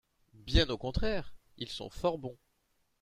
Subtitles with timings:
[0.47, 2.39] Bien au contraire, ils sont fort bons.